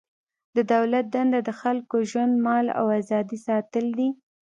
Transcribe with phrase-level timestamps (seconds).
[0.55, 4.09] د دولت دنده د خلکو ژوند، مال او ازادي ساتل دي.